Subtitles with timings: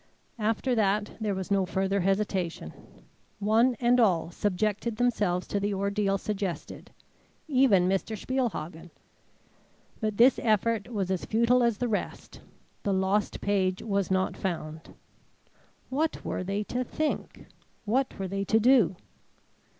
[0.39, 2.73] After that there was no further hesitation.
[3.37, 6.89] One and all subjected themselves to the ordeal suggested;
[7.47, 8.17] even Mr.
[8.17, 8.89] Spielhagen.
[9.99, 12.41] But this effort was as futile as the rest.
[12.81, 14.95] The lost page was not found.
[15.89, 17.45] What were they to think?
[17.85, 18.95] What were they to do?